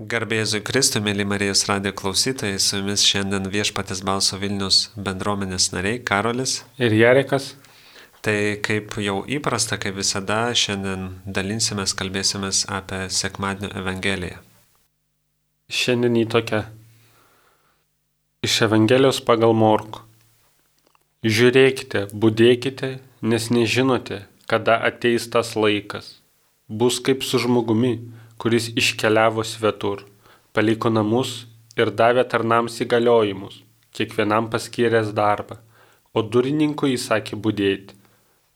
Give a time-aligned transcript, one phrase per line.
[0.00, 6.62] Garbėzui Kristui, mėly Marijos radijo klausytojai, su jumis šiandien viešpatės balso Vilnius bendruomenės nariai Karolis.
[6.80, 7.50] Ir Jarekas.
[8.24, 14.38] Tai kaip jau įprasta, kaip visada, šiandien dalinsimės, kalbėsimės apie Sekmadienio Evangeliją.
[15.68, 16.62] Šiandien į tokią
[18.48, 20.00] iš Evangelijos pagal Morku.
[21.20, 26.14] Žiūrėkite, būdėkite, nes nežinote, kada ateis tas laikas.
[26.72, 27.98] Bus kaip su žmogumi
[28.42, 30.00] kuris iškeliavo svetur,
[30.50, 31.34] paliko namus
[31.78, 33.60] ir davė tarnams įgaliojimus,
[33.94, 35.60] kiekvienam paskyręs darbą,
[36.10, 37.94] o durininkui įsakė būdėti.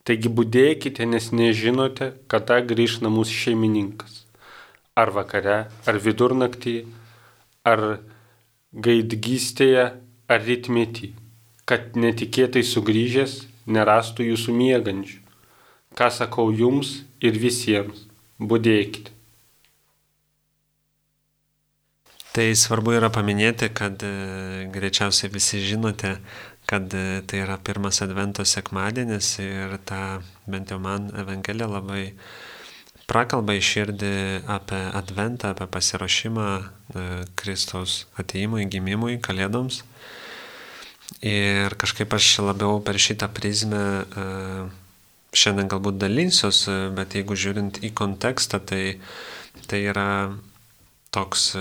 [0.07, 4.25] Taigi būdėkite, nes nežinote, kada grįž namus šeimininkas.
[4.99, 6.77] Ar vakare, ar vidurnaktį,
[7.67, 7.87] ar
[8.87, 9.89] gaidgystėje,
[10.27, 11.15] ar rytmetį,
[11.67, 15.21] kad netikėtai sugrįžęs nerastų jūsų miegančių.
[15.99, 18.07] Ką sakau jums ir visiems,
[18.39, 19.16] būdėkite.
[22.37, 26.19] Tai svarbu yra paminėti, kad e, greičiausiai visi žinote,
[26.69, 32.03] kad e, tai yra pirmas Advento sekmadienis ir ta bent jau man Evangelija labai
[33.09, 34.13] prakalba iširdį
[34.53, 37.09] apie Adventą, apie pasiruošimą e,
[37.41, 39.81] Kristaus ateimui, gimimui, Kalėdoms.
[41.25, 43.85] Ir kažkaip aš labiau per šitą prizmę
[45.33, 46.67] šiandien galbūt dalinsiuos,
[46.99, 48.99] bet jeigu žiūrint į kontekstą, tai,
[49.71, 50.11] tai yra
[51.15, 51.55] toks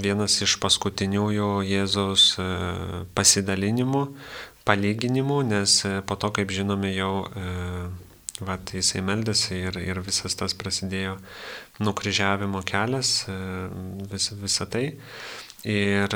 [0.00, 2.46] vienas iš paskutiniųjų Jėzaus e,
[3.16, 4.02] pasidalinimų,
[4.68, 7.44] palyginimų, nes e, po to, kaip žinome, jau e,
[8.44, 11.16] vat, jisai meldėsi ir, ir visas tas prasidėjo
[11.80, 13.22] nukryžiavimo kelias,
[14.10, 14.90] vis, visa tai.
[15.66, 16.12] Ir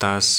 [0.00, 0.30] tas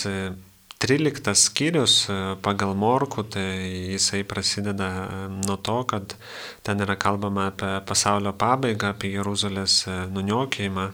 [0.82, 1.96] 13 skyrius
[2.42, 4.90] pagal Morku, tai jisai prasideda
[5.30, 6.18] nuo to, kad
[6.66, 10.90] ten yra kalbama apie pasaulio pabaigą, apie Jeruzalės nuniokėjimą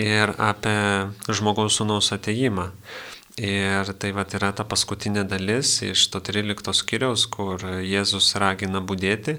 [0.00, 2.70] ir apie žmogaus sūnaus ateimą.
[3.36, 9.36] Ir tai va yra ta paskutinė dalis iš to 13 skyriaus, kur Jėzus ragina būdėti,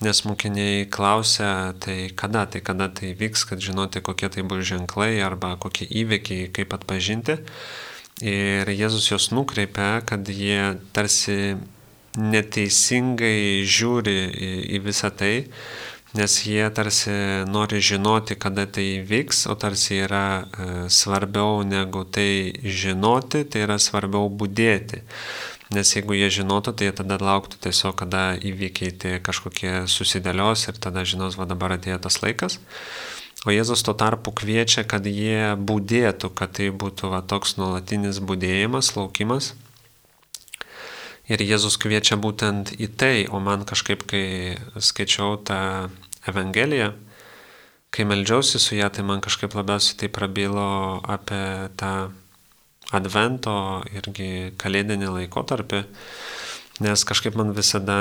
[0.00, 5.20] nes mokiniai klausia, tai kada, tai kada tai vyks, kad žinoti, kokie tai bus ženklai
[5.20, 7.36] arba kokie įvykiai, kaip atpažinti.
[8.24, 11.58] Ir Jėzus juos nukreipia, kad jie tarsi
[12.16, 15.34] neteisingai žiūri į, į visą tai
[16.16, 17.12] nes jie tarsi
[17.48, 23.76] nori žinoti, kada tai vyks, o tarsi yra e, svarbiau negu tai žinoti, tai yra
[23.82, 25.02] svarbiau būdėti.
[25.76, 30.80] Nes jeigu jie žinotų, tai jie tada lauktų tiesiog, kada įvykiai tai kažkokie susidėlios ir
[30.80, 32.56] tada žinos, va dabar atėjo tas laikas.
[33.46, 38.94] O Jėzus tuo tarpu kviečia, kad jie būdėtų, kad tai būtų va, toks nuolatinis būdėjimas,
[38.96, 39.52] laukimas.
[41.28, 45.60] Ir Jėzus kviečia būtent į tai, o man kažkaip, kai skaičiau tą
[46.28, 46.94] Evangeliją,
[47.92, 51.92] kai meldžiausi su ją, tai man kažkaip labiausiai tai prabilo apie tą
[52.88, 55.82] Advento irgi kalėdinį laikotarpį,
[56.80, 57.98] nes kažkaip man visada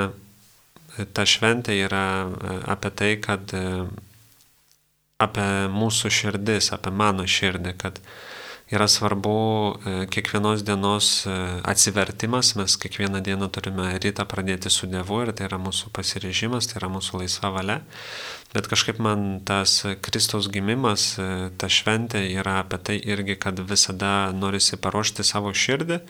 [1.12, 2.06] ta šventė yra
[2.72, 3.52] apie tai, kad
[5.20, 8.00] apie mūsų širdis, apie mano širdį, kad
[8.72, 9.38] yra svarbu
[9.86, 11.32] e, kiekvienos dienos e,
[11.64, 16.82] atsivertimas, mes kiekvieną dieną turime rytą pradėti su Dievu ir tai yra mūsų pasirežimas, tai
[16.82, 17.80] yra mūsų laisva valia.
[18.52, 24.34] Bet kažkaip man tas Kristaus gimimas, e, ta šventė yra apie tai irgi, kad visada
[24.36, 26.02] norisi paruošti savo širdį,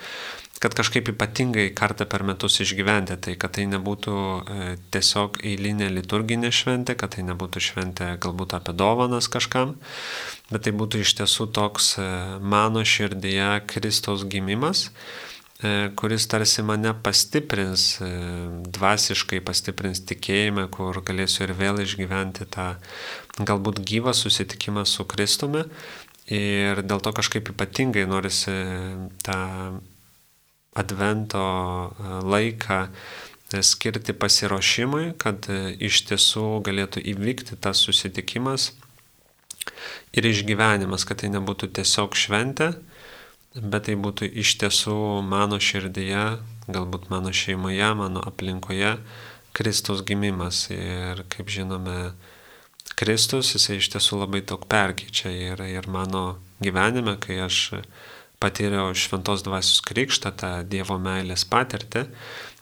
[0.62, 4.18] kad kažkaip ypatingai kartą per metus išgyventi, tai kad tai nebūtų
[4.94, 9.76] tiesiog eilinė liturginė šventė, kad tai nebūtų šventė galbūt apie dovanas kažkam,
[10.50, 12.08] bet tai būtų iš tiesų toks e,
[12.42, 14.88] mano širdyje Kristaus gimimas,
[15.62, 18.10] e, kuris tarsi mane pastiprins, e,
[18.78, 22.74] dvasiškai pastiprins tikėjimą, kur galėsiu ir vėl išgyventi tą
[23.38, 25.68] galbūt gyvą susitikimą su Kristumi.
[26.34, 28.52] Ir dėl to kažkaip ypatingai norisi
[29.24, 29.38] tą
[30.78, 31.44] advento
[32.28, 32.88] laiką
[33.64, 35.48] skirti pasiruošimui, kad
[35.80, 38.74] iš tiesų galėtų įvykti tas susitikimas
[40.16, 42.74] ir išgyvenimas, kad tai nebūtų tiesiog šventė,
[43.56, 46.26] bet tai būtų iš tiesų mano širdyje,
[46.68, 48.98] galbūt mano šeimoje, mano aplinkoje
[49.58, 50.68] Kristus gimimas.
[50.74, 52.12] Ir kaip žinome,
[52.98, 57.80] Kristus, jisai iš tiesų labai daug perkyčia ir, ir mano gyvenime, kai aš
[58.42, 62.06] patyriau šventos dvasios krikštą, tą Dievo meilės patirtį,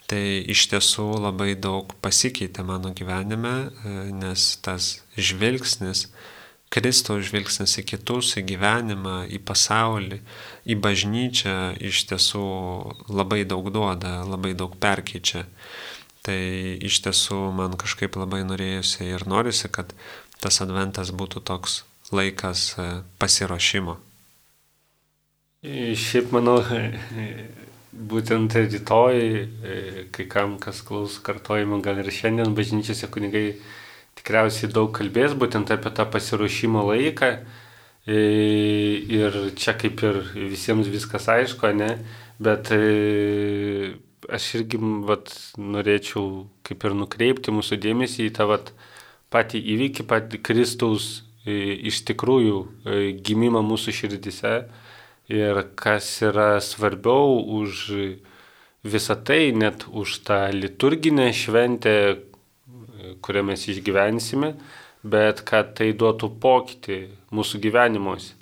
[0.09, 0.23] tai
[0.53, 3.55] iš tiesų labai daug pasikeitė mano gyvenime,
[4.13, 6.07] nes tas žvilgsnis,
[6.75, 10.17] Kristaus žvilgsnis į kitus, į gyvenimą, į pasaulį,
[10.67, 12.45] į bažnyčią iš tiesų
[13.07, 15.45] labai daug duoda, labai daug perkeičia.
[16.25, 16.39] Tai
[16.81, 19.93] iš tiesų man kažkaip labai norėjusi ir norisi, kad
[20.41, 22.73] tas adventas būtų toks laikas
[23.21, 23.99] pasiruošimo.
[25.65, 26.59] Šiaip manau,
[27.95, 29.15] būtent rytoj,
[30.13, 33.55] kai kam kas klaus kartojimo, gal ir šiandien bažnyčiose kunigai
[34.19, 37.31] tikriausiai daug kalbės būtent apie tą pasiruošimo laiką.
[38.05, 40.21] Ir čia kaip ir
[40.53, 41.91] visiems viskas aišku, ne?
[42.37, 42.69] Bet
[44.29, 44.77] aš irgi
[45.09, 48.69] vat, norėčiau kaip ir nukreipti mūsų dėmesį į tą vat,
[49.33, 52.65] patį įvykį, patį Kristaus iš tikrųjų
[53.25, 54.59] gimimą mūsų širdise
[55.31, 57.89] ir kas yra svarbiau už
[58.85, 62.21] visą tai, net už tą liturginę šventę,
[63.21, 64.53] kurią mes išgyvensime,
[65.03, 66.99] bet kad tai duotų pokytį
[67.33, 68.33] mūsų gyvenimuose.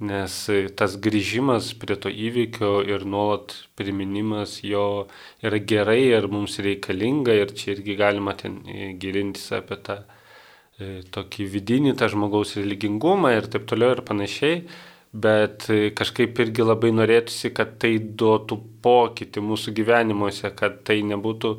[0.00, 0.32] Nes
[0.80, 5.08] tas grįžimas prie to įvykio ir nuolat priminimas jo
[5.44, 8.62] yra gerai ir mums reikalinga ir čia irgi galima ten
[8.96, 14.62] gilintis apie tą e, tokį vidinį, tą žmogaus religingumą ir taip toliau ir panašiai
[15.12, 21.56] bet e, kažkaip irgi labai norėtųsi, kad tai duotų pokytį mūsų gyvenimuose, kad tai nebūtų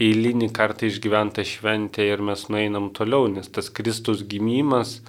[0.00, 5.00] eilinį kartą išgyventa šventė ir mes nueinam toliau, nes tas Kristus gimimas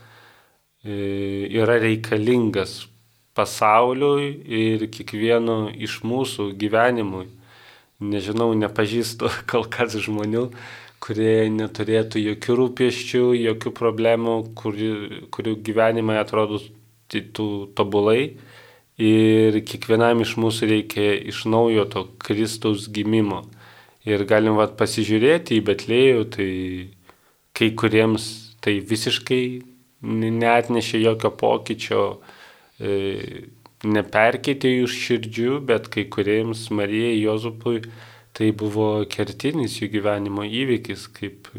[0.83, 2.85] e, yra reikalingas
[3.37, 7.27] pasauliui ir kiekvieno iš mūsų gyvenimui.
[7.97, 10.49] Nežinau, nepažįstu kol kas žmonių,
[11.03, 14.91] kurie neturėtų jokių rūpeščių, jokių problemų, kurių,
[15.31, 16.59] kurių gyvenimai atrodo
[17.09, 18.37] tų tobulai
[18.97, 23.43] ir kiekvienam iš mūsų reikia iš naujo to Kristaus gimimo.
[24.07, 26.51] Ir galim vat, pasižiūrėti į Betlėjų, tai
[27.57, 28.27] kai kuriems
[28.63, 29.43] tai visiškai
[30.01, 32.03] neatnešė jokio pokyčio,
[32.79, 33.47] e,
[33.83, 37.81] neperkeitė jų širdžių, bet kai kuriems Marijai Jozupui
[38.37, 41.49] tai buvo kertinis jų gyvenimo įvykis, kaip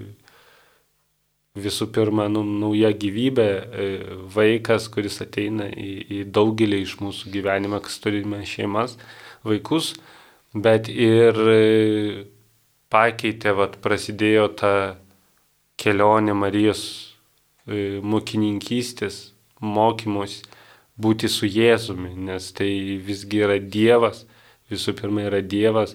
[1.62, 3.88] visų pirma nu, nauja gyvybė, e,
[4.34, 8.96] vaikas, kuris ateina į, į daugelį iš mūsų gyvenimą, kas turime šeimas,
[9.46, 9.92] vaikus,
[10.54, 11.58] bet ir e,
[12.92, 14.72] pakeitė, vat, prasidėjo ta
[15.78, 16.84] kelionė Marijos
[17.66, 19.20] e, mokininkystės,
[19.60, 20.40] mokymus
[20.98, 22.70] būti su Jėzumi, nes tai
[23.04, 24.24] visgi yra Dievas,
[24.70, 25.94] visų pirma yra Dievas,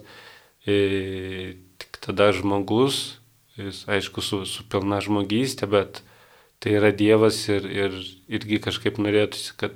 [0.64, 3.23] tik tada žmogus
[3.60, 6.02] jis aišku su, su pilna žmogystė, bet
[6.64, 7.98] tai yra Dievas ir, ir
[8.32, 9.76] irgi kažkaip norėtųsi, kad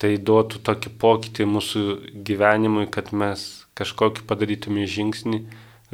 [0.00, 1.82] tai duotų tokį pokytį mūsų
[2.26, 5.44] gyvenimui, kad mes kažkokį padarytume žingsnį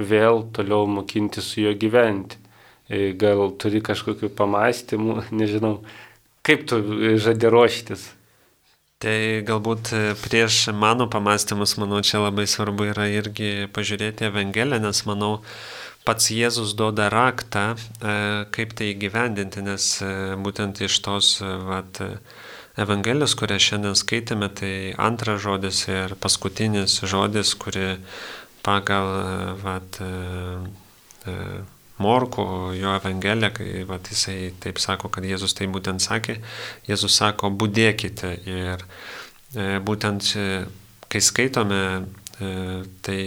[0.01, 2.39] vėl toliau mokinti su juo gyventi.
[2.91, 5.77] E, gal turi kažkokių pamastymų, nežinau,
[6.47, 6.81] kaip tu
[7.21, 8.09] žadi ruoštis.
[9.01, 9.17] Tai
[9.49, 15.39] galbūt prieš mano pamastymus, manau, čia labai svarbu yra irgi pažiūrėti Evangeliją, nes manau,
[16.05, 18.15] pats Jėzus duoda raktą, e,
[18.55, 22.03] kaip tai įgyvendinti, nes e, būtent iš tos e, vat,
[22.81, 27.99] Evangelijos, kurią šiandien skaitėme, tai antras žodis ir paskutinis žodis, kuri
[28.65, 29.11] pagal
[29.61, 29.99] vat,
[32.01, 36.39] Morko, jo Evangeliją, kai vat, jisai taip sako, kad Jėzus tai būtent sakė,
[36.89, 38.33] Jėzus sako, būdėkite.
[38.49, 38.87] Ir
[39.85, 40.31] būtent,
[41.11, 41.83] kai skaitome,
[43.05, 43.21] tai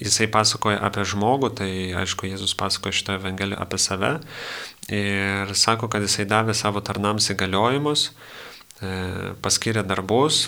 [0.00, 4.12] jisai pasakoja apie žmogų, tai aišku, Jėzus pasakoja šitą Evangeliją apie save
[4.92, 8.92] ir sako, kad jisai davė savo tarnams įgaliojimus, e,
[9.42, 10.46] paskyrė darbus,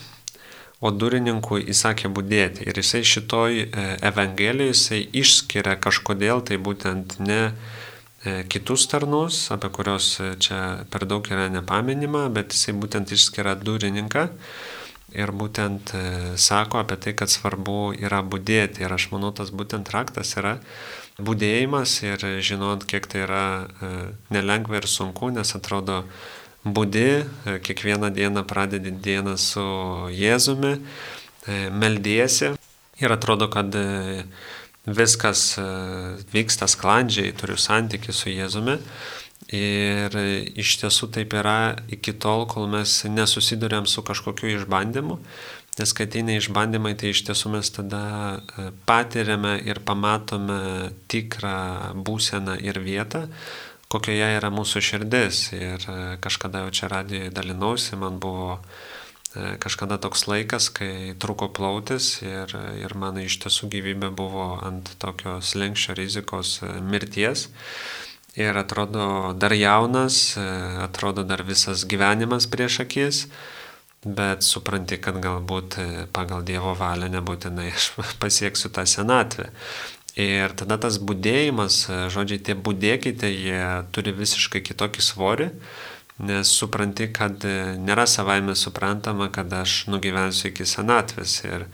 [0.79, 2.69] o durininkui įsakė būdėti.
[2.69, 9.73] Ir jisai šitoj e, Evangelijoje jisai išskiria kažkodėl, tai būtent ne e, kitus tarnus, apie
[9.75, 10.13] kurios
[10.45, 14.29] čia per daug yra nepaminima, bet jisai būtent išskiria durininką
[15.15, 16.03] ir būtent e,
[16.37, 18.85] sako apie tai, kad svarbu yra būdėti.
[18.85, 20.59] Ir aš manau, tas būtent raktas yra
[21.19, 23.93] būdėjimas ir žinot, kiek tai yra e,
[24.35, 26.03] nelengva ir sunku, nes atrodo,
[26.65, 29.67] būdi, e, kiekvieną dieną pradedi dieną su
[30.13, 30.77] Jėzumi,
[31.73, 32.51] meldiesi
[33.01, 33.73] ir atrodo, kad
[34.85, 35.55] viskas
[36.29, 38.75] vyksta sklandžiai, turiu santykių su Jėzumi.
[39.49, 40.13] Ir
[40.61, 45.17] iš tiesų taip yra iki tol, kol mes nesusidurėm su kažkokiu išbandymu,
[45.79, 48.03] nes kai ateina išbandymai, tai iš tiesų mes tada
[48.37, 53.25] e, patiriame ir pamatome tikrą būseną ir vietą,
[53.89, 55.47] kokioje yra mūsų širdis.
[55.57, 61.49] Ir e, kažkada jau čia radijoje dalinausi, man buvo e, kažkada toks laikas, kai truko
[61.57, 62.53] plautis ir,
[62.83, 67.49] ir mano iš tiesų gyvybė buvo ant tokios lenkščio rizikos mirties
[68.39, 70.47] ir atrodo dar jaunas, e,
[70.85, 73.27] atrodo dar visas gyvenimas prieš akis,
[74.05, 77.93] bet supranti, kad galbūt e, pagal Dievo valią nebūtinai aš
[78.23, 79.51] pasieksiu tą senatvę.
[80.19, 83.63] Ir tada tas būdėjimas, žodžiai tie būdėkite, jie
[83.95, 85.47] turi visiškai kitokį svorį,
[86.27, 87.45] nes supranti, kad
[87.79, 91.37] nėra savaime suprantama, kad aš nugyvensiu iki senatvės.
[91.47, 91.69] Ir,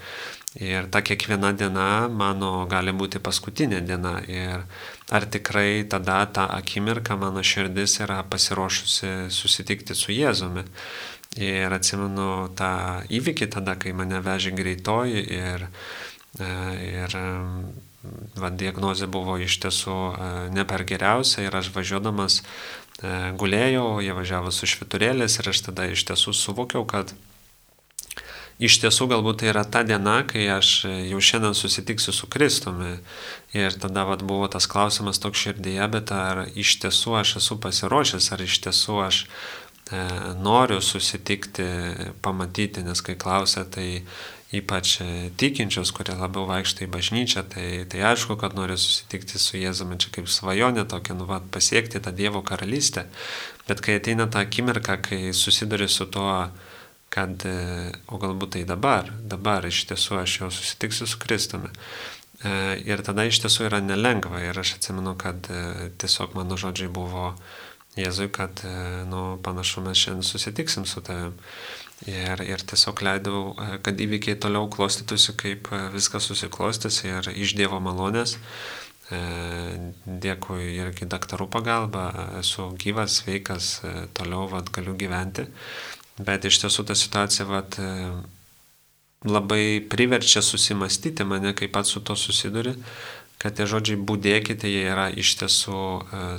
[0.61, 4.19] ir ta kiekviena diena mano gali būti paskutinė diena.
[4.29, 4.69] Ir
[5.15, 10.67] ar tikrai tada tą akimirką mano širdis yra pasiruošusi susitikti su Jėzumi.
[11.41, 12.75] Ir atsimenu tą
[13.11, 15.67] įvykį tada, kai mane vežė greitoji ir,
[16.39, 17.17] ir
[18.39, 24.15] va, diagnozė buvo iš tiesų e, ne per geriausia ir aš važiuodamas e, gulėjau, jie
[24.17, 27.15] važiavo su šviturėlės ir aš tada iš tiesų suvokiau, kad
[28.63, 32.99] iš tiesų galbūt tai yra ta diena, kai aš jau šiandien susitiksiu su Kristumi.
[33.55, 38.31] Ir tada vat, buvo tas klausimas toks širdyje, bet ar iš tiesų aš esu pasiruošęs,
[38.35, 40.01] ar iš tiesų aš e,
[40.43, 41.69] noriu susitikti,
[42.23, 44.03] pamatyti, nes kai klausia, tai
[44.55, 45.07] ypač e,
[45.39, 50.13] tikinčius, kurie labiau vaikšto į bažnyčią, tai, tai aišku, kad nori susitikti su Jėzumi, čia
[50.15, 53.09] kaip svajonė tokia, nu, va, pasiekti tą Dievo karalystę.
[53.69, 56.49] Bet kai ateina ta akimirka, kai susiduri su tuo,
[57.15, 61.71] kad, e, o galbūt tai dabar, dabar iš tiesų aš jau susitiksiu su Kristumi.
[62.45, 62.55] E,
[62.85, 65.49] ir tada iš tiesų yra nelengva ir aš atsimenu, kad
[66.03, 67.35] tiesiog mano žodžiai buvo
[67.95, 68.59] Jėzui, kad,
[69.07, 71.37] nu, panašu, mes šiandien susitiksim su tavim.
[72.11, 77.55] Ir, ir tiesiog leidau, e, kad įvykiai toliau klostytųsi, kaip e, viskas susiklostys ir iš
[77.57, 78.35] Dievo malonės.
[79.15, 79.21] E,
[80.05, 82.09] dėkui irgi daktarų pagalba,
[82.41, 83.79] esu gyvas, sveikas,
[84.17, 85.47] toliau vat, galiu gyventi.
[86.19, 87.79] Bet iš tiesų ta situacija vat,
[89.27, 92.77] labai priverčia susimastyti mane, kaip pats su to susiduri,
[93.43, 95.81] kad tie žodžiai būdėkite, jie yra iš tiesų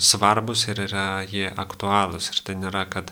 [0.01, 2.31] svarbus ir yra jie aktualūs.
[2.31, 3.11] Ir tai nėra, kad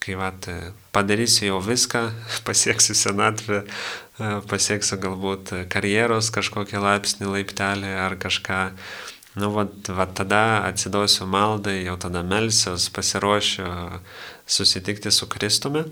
[0.00, 0.48] kai vat,
[0.94, 2.06] padarysiu jau viską,
[2.48, 8.62] pasieksiu senatvę, e, pasieksiu galbūt karjeros kažkokią laipsnį laiptelį ar kažką.
[9.38, 13.68] Nu, vat, vat tada atsidosiu maldai, jau tada melsiuos, pasiruošiu
[14.46, 15.84] susitikti su Kristumi.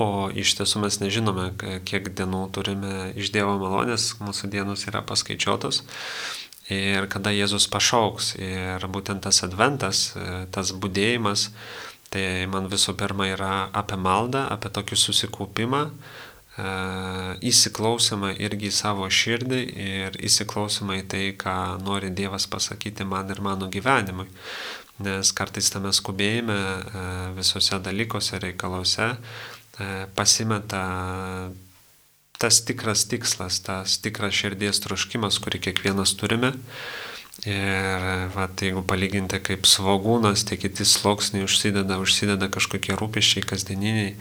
[0.00, 1.50] O iš tiesų mes nežinome,
[1.84, 5.82] kiek dienų turime iš Dievo malonės, mūsų dienos yra paskaičiuotos.
[6.72, 8.36] Ir kada Jėzus pašauks.
[8.40, 11.50] Ir būtent tas adventas, e, tas būdėjimas,
[12.12, 15.86] Tai man visų pirma yra apie maldą, apie tokį susikaupimą,
[16.58, 16.68] e,
[17.52, 23.42] įsiklausimą irgi į savo širdį ir įsiklausimą į tai, ką nori Dievas pasakyti man ir
[23.44, 24.28] mano gyvenimui.
[25.02, 27.04] Nes kartais tame skubėjime e,
[27.38, 30.84] visose dalykuose, reikaluose e, pasimeta
[32.42, 36.56] tas tikras tikslas, tas tikras širdies troškimas, kurį kiekvienas turime.
[37.48, 38.04] Ir
[38.34, 44.12] va, tai jeigu palyginti kaip svagūnas, tai kiti sloksniai užsideda, užsideda kažkokie rūpeščiai kasdieniniai,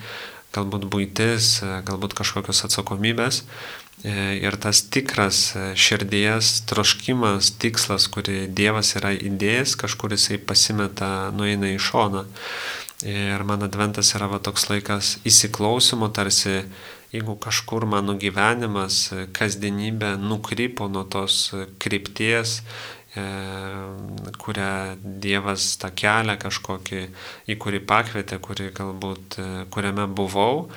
[0.56, 3.44] galbūt būtis, galbūt kažkokios atsakomybės.
[4.02, 11.74] E, ir tas tikras širdies troškimas, tikslas, kurį Dievas yra įdėjęs, kažkur jisai pasimeta, nueina
[11.76, 12.26] į šoną.
[13.08, 16.62] Ir man adventas yra va, toks laikas įsiklausimo, tarsi
[17.12, 21.48] jeigu kažkur mano gyvenimas, kasdienybė nukrypo nuo tos
[21.82, 27.02] krypties E, kurią Dievas tą kelią kažkokį,
[27.52, 30.70] į kurį pakvietė, kurį galbūt, e, kuriame buvau,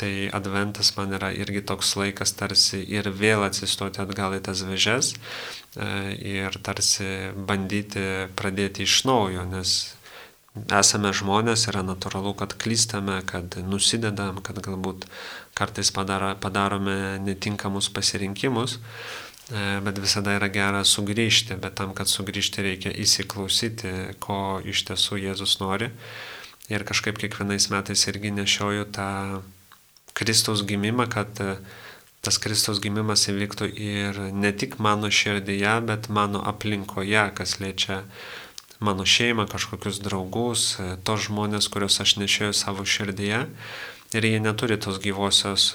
[0.00, 5.12] tai adventas man yra irgi toks laikas tarsi ir vėl atsistoti atgal į tas vežes
[5.12, 9.96] e, ir tarsi bandyti pradėti iš naujo, nes
[10.74, 15.06] esame žmonės, yra natūralu, kad klystame, kad nusidedam, kad galbūt
[15.58, 18.78] kartais padaro, padarome netinkamus pasirinkimus.
[19.50, 25.18] E, bet visada yra gera sugrįžti, bet tam, kad sugrįžti reikia įsiklausyti, ko iš tiesų
[25.24, 25.90] Jėzus nori.
[26.70, 29.10] Ir kažkaip kiekvienais metais irgi nešioju tą
[30.14, 31.56] Kristaus gimimą, kad e,
[32.22, 38.04] tas Kristaus gimimas įvyktų ir ne tik mano širdyje, bet mano aplinkoje, kas liečia
[38.78, 43.48] mano šeimą, kažkokius draugus, e, tos žmonės, kuriuos aš nešioju savo širdyje.
[44.14, 45.72] Ir jie neturi tos gyvosios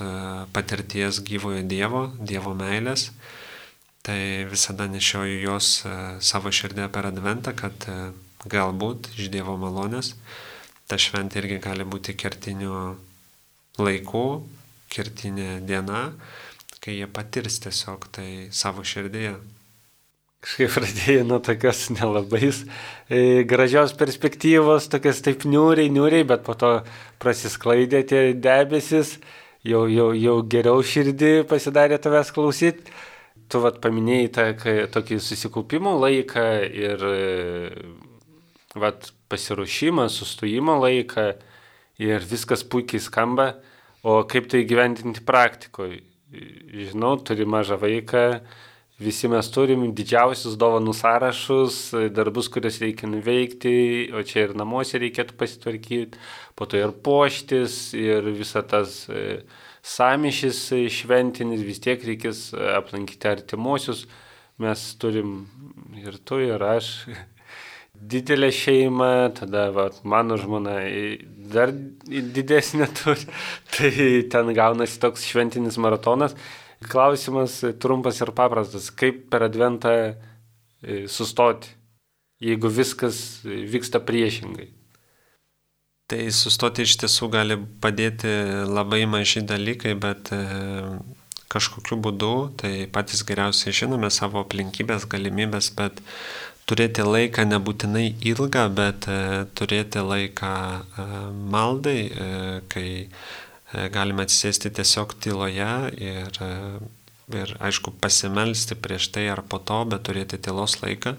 [0.52, 3.10] patirties gyvojo Dievo, Dievo meilės
[4.06, 8.12] tai visada nešioju jos e, savo širdė per adventą, kad e,
[8.46, 10.14] galbūt iš Dievo malonės
[10.86, 12.76] ta šventė irgi gali būti kertinių
[13.82, 14.26] laikų,
[14.94, 16.12] kertinė diena,
[16.84, 19.34] kai jie patirs tiesiog tai savo širdėje.
[20.46, 26.76] Kažkaip pradėjai nuo tokios nelabai e, gražios perspektyvos, tokias taip niūriai, niūriai, bet po to
[27.24, 29.16] prasisklaidė tie debesis,
[29.66, 32.94] jau, jau, jau geriau širdį pasidarė tavęs klausyti
[33.50, 34.46] tu vat paminėjai tą
[34.96, 37.06] tokį susikaupimo laiką ir
[38.76, 41.30] vat pasiruošimą, sustojimo laiką
[42.04, 43.54] ir viskas puikiai skamba,
[44.04, 46.04] o kaip tai gyventinti praktikoje.
[46.36, 48.26] Žinau, turi mažą vaiką
[49.00, 51.78] visi mes turim didžiausius dovanų sąrašus,
[52.16, 53.76] darbus, kuriuos reikia nuveikti,
[54.16, 56.22] o čia ir namuose reikėtų pasitvarkyti,
[56.56, 59.44] po to ir poštis, ir visa tas e,
[59.86, 60.60] samišis
[60.94, 64.06] šventinis, vis tiek reikės aplankyti artimuosius.
[64.62, 65.42] Mes turim
[66.00, 66.92] ir tu, ir aš
[68.14, 70.78] didelę šeimą, tada va, mano žmona
[71.52, 73.28] dar didesnė turi,
[73.76, 73.92] tai
[74.32, 76.38] ten gaunasi toks šventinis maratonas.
[76.86, 78.92] Klausimas trumpas ir paprastas.
[78.94, 81.72] Kaip per adventą e, sustoti,
[82.44, 84.70] jeigu viskas vyksta priešingai?
[86.12, 88.30] Tai sustoti iš tiesų gali padėti
[88.70, 90.42] labai maži dalykai, bet e,
[91.50, 96.04] kažkokiu būdu, tai patys geriausiai žinome savo aplinkybės, galimybės, bet
[96.70, 100.54] turėti laiką nebūtinai ilgą, bet e, turėti laiką
[101.50, 102.00] maldai,
[102.70, 102.88] kai
[103.76, 106.50] E, galime atsisėsti tiesiog tyloje ir, e,
[107.40, 111.16] ir aišku, pasimelsti prieš tai ar po to, bet turėti tylos laiką.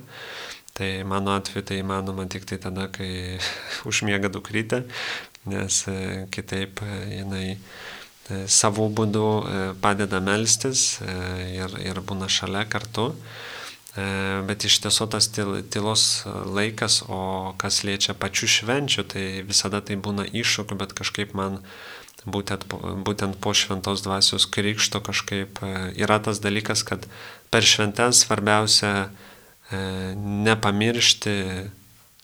[0.76, 3.38] Tai mano atveju tai įmanoma tik tai tada, kai
[3.88, 4.82] užmiega dukrytė,
[5.48, 7.58] nes e, kitaip jinai
[8.50, 9.26] savo būdu
[9.78, 13.12] padeda melstis ir, ir būna šalia kartu.
[14.48, 20.26] Bet iš tiesų tas tylos laikas, o kas liečia pačių švenčių, tai visada tai būna
[20.26, 21.62] iššūkių, bet kažkaip man
[22.26, 22.66] būtent,
[23.06, 27.06] būtent po šventos dvasios krikšto kažkaip e, yra tas dalykas, kad
[27.54, 29.08] per šventes svarbiausia e,
[29.70, 31.34] nepamiršti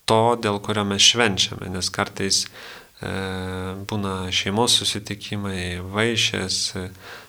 [0.07, 2.49] to, dėl kurio mes švenčiame, nes kartais e,
[3.89, 6.59] būna šeimos susitikimai, vaišės,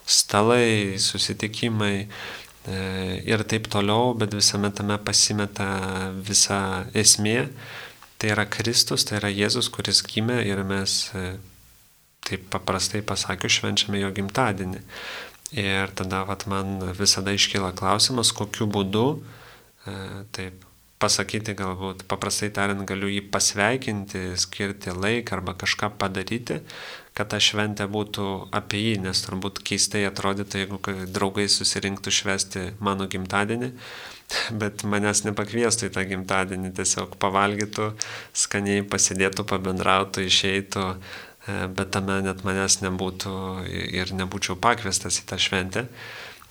[0.05, 1.95] stalai, susitikimai
[3.27, 7.49] ir taip toliau, bet visame tame pasimeta visa esmė.
[8.21, 11.11] Tai yra Kristus, tai yra Jėzus, kuris gimė ir mes
[12.23, 14.79] taip paprastai pasakius, švenčiame jo gimtadienį.
[15.59, 19.42] Ir tada vat, man visada iškyla klausimas, kokiu būdu, e,
[20.35, 20.63] taip
[21.03, 26.61] pasakyti galbūt, paprastai tariant, galiu jį pasveikinti, skirti laiką arba kažką padaryti,
[27.17, 30.79] kad ta šventė būtų apie jį, nes turbūt keistai atrodytų, jeigu
[31.11, 33.73] draugai susirinktų švesti mano gimtadienį,
[34.63, 37.91] bet manęs nepakviestų į tą gimtadienį, tiesiog pavalgytų,
[38.45, 40.87] skaniai pasidėtų, pabendrautų, išeitų
[41.43, 43.31] E, bet tame net manęs nebūtų
[43.67, 45.87] ir nebūčiau pakviestas į tą šventę.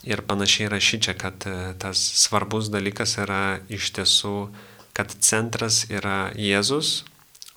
[0.02, 4.36] Ir panašiai yra šičia, kad e, tas svarbus dalykas yra iš tiesų,
[4.96, 7.04] kad centras yra Jėzus,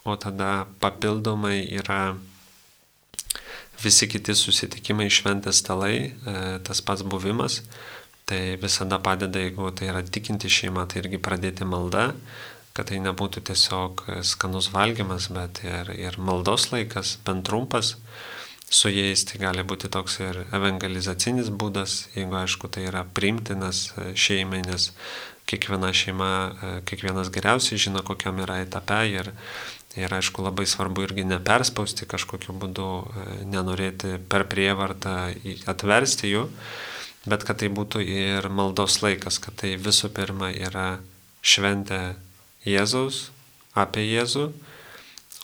[0.05, 2.15] o tada papildomai yra
[3.81, 7.63] visi kiti susitikimai, šventės stalai, e, tas pats buvimas.
[8.29, 12.07] Tai visada padeda, jeigu tai yra tikinti šeima, tai irgi pradėti maldą,
[12.77, 17.95] kad tai nebūtų tiesiog skanus valgymas, bet ir, ir maldos laikas, bent trumpas.
[18.69, 24.63] Su jais tai gali būti toks ir evangelizacinis būdas, jeigu aišku tai yra primtinas šeimai,
[24.65, 24.89] nes
[25.45, 26.31] kiekviena šeima,
[26.89, 29.29] kiekvienas geriausiai žino, kokiam yra etape ir,
[29.95, 32.89] ir aišku labai svarbu irgi neperspausti kažkokiu būdu,
[33.53, 35.15] nenorėti per prievartą
[35.69, 36.47] atversti jų,
[37.29, 40.97] bet kad tai būtų ir maldos laikas, kad tai visų pirma yra
[41.45, 42.15] šventė
[42.65, 43.27] Jėzaus,
[43.77, 44.49] apie Jėzų,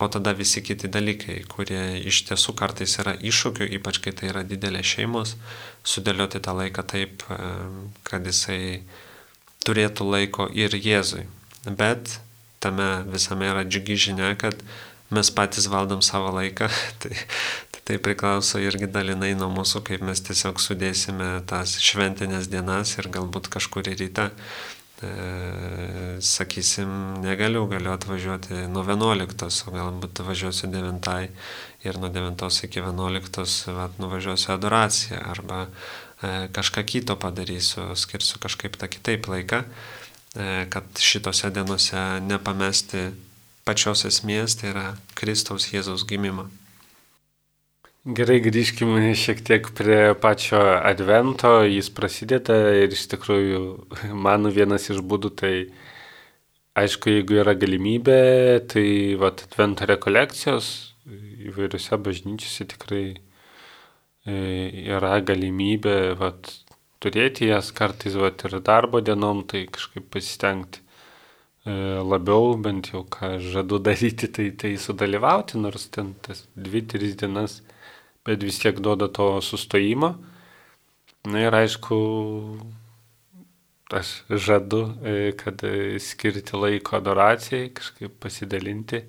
[0.01, 4.43] o tada visi kiti dalykai, kurie iš tiesų kartais yra iššūkių, ypač kai tai yra
[4.47, 5.35] didelės šeimos,
[5.87, 7.25] sudėlioti tą laiką taip,
[8.07, 8.81] kad jisai
[9.65, 11.27] turėtų laiko ir Jėzui.
[11.65, 12.17] Bet
[12.61, 14.57] tame visame yra džiugi žinia, kad
[15.13, 16.69] mes patys valdom savo laiką,
[17.03, 17.13] tai,
[17.85, 23.51] tai priklauso irgi dalinai nuo mūsų, kaip mes tiesiog sudėsime tas šventinės dienas ir galbūt
[23.53, 24.80] kažkurį rytą e,
[26.21, 26.89] sakysim,
[27.23, 31.29] negaliu, galiu atvažiuoti nuo 11, o galbūt važiuosiu 9
[31.83, 38.77] ir nuo 9 iki 11 vat, nuvažiuosiu adoraciją arba e, kažką kito padarysiu, skirsiu kažkaip
[38.77, 39.63] tą kitaip laiką,
[40.35, 43.09] e, kad šitose dienose nepamesti
[43.65, 44.87] pačios esmės, tai yra
[45.17, 46.49] Kristaus Jėzaus gimimo.
[48.01, 53.59] Gerai, grįžkime šiek tiek prie pačio advento, jis prasideda ir iš tikrųjų
[54.25, 55.51] mano vienas iš būdų tai,
[56.81, 58.15] aišku, jeigu yra galimybė,
[58.73, 58.85] tai
[59.21, 60.69] vat, advento rekolekcijos
[61.51, 64.33] įvairiose bažnyčiose tikrai e,
[64.97, 66.49] yra galimybė vat,
[67.05, 73.35] turėti jas kartais vat, ir darbo dienom, tai kažkaip pasistengti e, labiau, bent jau ką
[73.45, 77.61] žadu daryti, tai, tai sudalyvauti, nors ten tas dvi, tris dienas
[78.25, 80.15] bet vis tiek duoda to sustojimo.
[81.29, 81.97] Na ir aišku,
[83.93, 89.03] aš žadu, e, kad e, skirti laiko adoracijai, kažkaip pasidalinti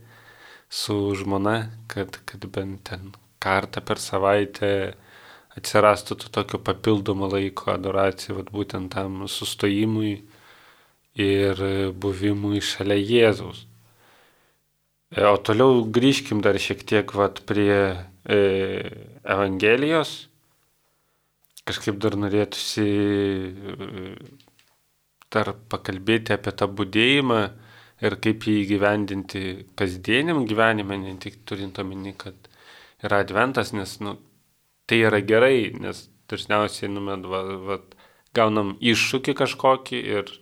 [0.69, 4.73] su žmona, kad, kad bent ten kartą per savaitę
[5.57, 10.15] atsirastų to tokio papildomo laiko adoracijai, vat, būtent tam sustojimui
[11.21, 13.67] ir buvimui šalia Jėzaus.
[15.13, 20.13] E, o toliau grįžkim dar šiek tiek vat, prie Evangelijos.
[21.67, 24.15] Kažkaip dar norėtųsi e,
[25.33, 27.41] dar pakalbėti apie tą būdėjimą
[28.03, 29.43] ir kaip jį įgyvendinti
[29.79, 32.35] kasdieniam gyvenime, ne tik turint omeny, kad
[33.07, 34.17] yra adventas, nes nu,
[34.91, 37.79] tai yra gerai, nes dažniausiai numet, va, va,
[38.35, 40.35] gaunam iššūkį kažkokį ir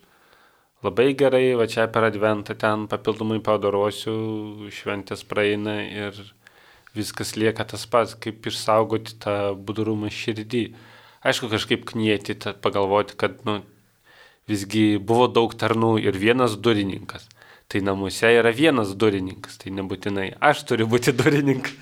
[0.84, 6.16] labai gerai, va čia per adventą ten papildomai padarosiu, šventės praeina ir
[6.96, 10.64] viskas lieka tas pats, kaip išsaugoti tą budrumą širdį.
[11.26, 13.60] Aišku, kažkaip knieti, pagalvoti, kad nu,
[14.48, 17.28] visgi buvo daug tarnų ir vienas durininkas.
[17.70, 21.76] Tai namuose yra vienas durininkas, tai nebūtinai aš turiu būti durininkas.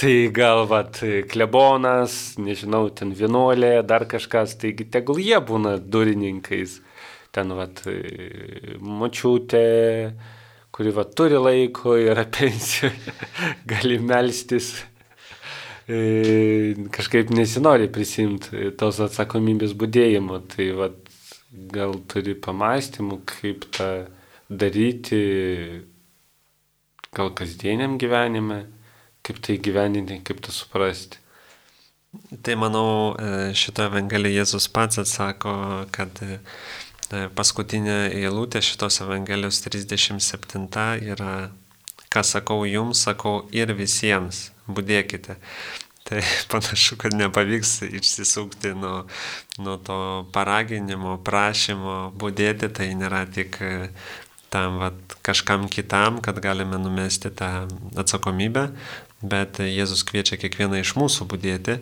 [0.00, 6.80] tai gal vat klebonas, nežinau, ten vienuolė, dar kažkas, taigi tegul jie būna durininkais
[7.34, 7.82] ten vat,
[8.80, 9.64] močiutė,
[10.74, 13.14] kuri vat, turi laiko, yra pensijoje,
[13.70, 14.72] gali melstis.
[15.90, 20.98] E, kažkaip nesinori prisimti tos atsakomybės būdėjimo, tai vat,
[21.74, 23.88] gal turi pamastymų, kaip tą
[24.50, 25.22] daryti,
[27.16, 28.62] gal kasdieniam gyvenime,
[29.26, 31.18] kaip tai gyveninti, kaip tą suprasti.
[32.42, 32.86] Tai manau,
[33.18, 35.52] e, šito Evangelijoje Jėzus pats atsako,
[35.94, 36.38] kad E,
[37.10, 40.68] paskutinė eilutė šitos Evangelijos 37
[41.10, 41.50] yra,
[42.10, 45.36] ką sakau jums, sakau ir visiems, būdėkite.
[46.10, 49.04] Tai panašu, kad nepavyks išsisukti nuo,
[49.58, 50.00] nuo to
[50.34, 53.90] paraginimo, prašymo būdėti, tai nėra tik e,
[54.50, 57.68] tam vat, kažkam kitam, kad galime numesti tą
[57.98, 58.70] atsakomybę,
[59.22, 61.78] bet Jėzus kviečia kiekvieną iš mūsų būdėti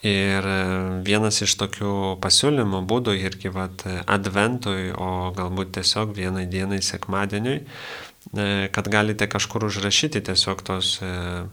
[0.00, 0.60] Ir e,
[1.04, 8.46] vienas iš tokių pasiūlymų būdų irgi vat, adventui, o galbūt tiesiog vienai dienai sekmadieniui, e,
[8.72, 11.44] kad galite kažkur užrašyti tiesiog tos e,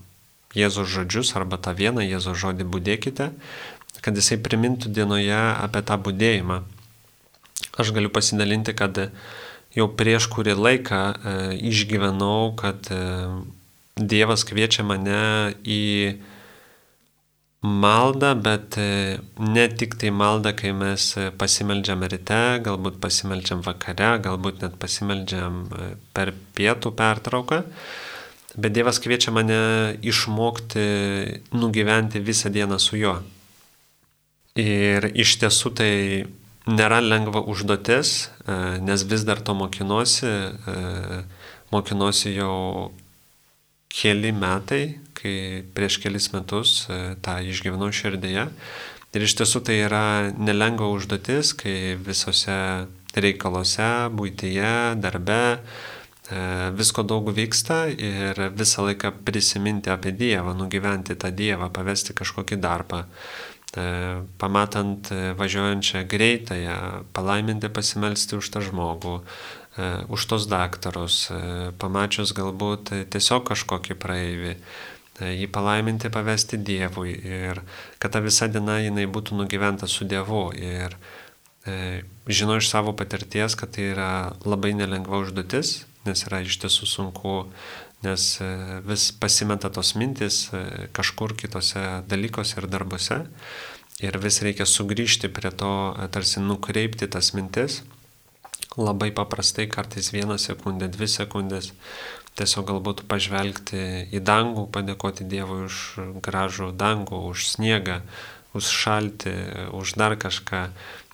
[0.56, 3.28] Jėzos žodžius arba tą vieną Jėzos žodį būdėkite,
[4.00, 6.62] kad jisai primintų dienoje apie tą būdėjimą.
[7.78, 8.96] Aš galiu pasidalinti, kad
[9.76, 11.02] jau prieš kurį laiką
[11.68, 12.90] išgyvenau, kad
[13.98, 15.84] Dievas kviečia mane į
[17.62, 24.18] maldą, bet e, ne tik tai maldą, kai mes e, pasimeldžiam ryte, galbūt pasimeldžiam vakare,
[24.22, 27.64] galbūt net pasimeldžiam e, per pietų pertrauką,
[28.58, 30.86] bet Dievas kviečia mane išmokti
[31.58, 33.18] nugyventi visą dieną su juo.
[34.58, 35.92] Ir iš tiesų tai
[36.68, 38.32] nėra lengva užduotis,
[38.82, 40.32] nes vis dar to mokinuosi,
[41.70, 42.90] mokinuosi jau
[43.94, 48.48] keli metai, kai prieš kelis metus e, tą išgyvenau širdėje.
[49.16, 52.88] Ir iš tiesų tai yra nelengva užduotis, kai visose
[53.18, 56.40] reikaluose, būtyje, darbe, e,
[56.78, 63.04] visko daug vyksta ir visą laiką prisiminti apie Dievą, nugyventi tą Dievą, pavesti kažkokį darbą,
[63.04, 63.88] e,
[64.40, 66.82] pamatant važiuojančią greitąją,
[67.16, 69.22] palaiminti pasimelsti už tą žmogų,
[70.10, 71.28] už tos daktarus,
[71.78, 74.54] pamačius galbūt tiesiog kažkokį praeivį,
[75.22, 77.62] jį palaiminti, pavesti Dievui ir
[78.02, 80.52] kad ta visa diena jinai būtų nugyventa su Dievu.
[80.54, 80.94] Ir
[81.66, 84.12] e, žinau iš savo patirties, kad tai yra
[84.46, 87.38] labai nelengva užduotis, nes yra iš tiesų sunku,
[88.06, 88.50] nes e,
[88.86, 93.24] vis pasimeta tos mintis e, kažkur kitose dalykuose ir darbuose.
[93.98, 97.82] Ir vis reikia sugrįžti prie to, e, tarsi nukreipti tas mintis.
[98.78, 101.72] Labai paprastai, kartais vieną sekundę, dvi sekundės,
[102.38, 105.78] tiesiog galbūt pažvelgti į dangų, padėkoti Dievui už
[106.24, 108.02] gražų dangų, už sniegą,
[108.58, 109.36] už šaltį,
[109.74, 110.68] už dar kažką,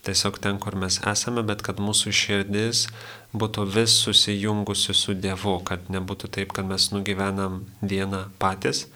[0.04, 2.88] tiesiog ten, kur mes esame, bet kad mūsų širdis
[3.34, 8.88] būtų vis susijungusi su Dievu, kad nebūtų taip, kad mes nugyvenam dieną patys